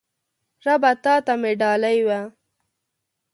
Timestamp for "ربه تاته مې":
0.65-1.51